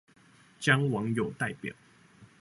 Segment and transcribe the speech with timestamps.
[0.59, 1.71] 將網友代表